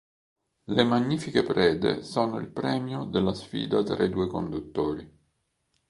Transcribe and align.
Le 0.63 0.83
Magnifiche 0.83 1.43
Prede 1.43 2.01
sono 2.01 2.39
il 2.39 2.47
premio 2.49 3.03
della 3.03 3.35
sfida 3.35 3.83
tra 3.83 4.03
i 4.03 4.09
due 4.09 4.25
conduttori. 4.25 5.17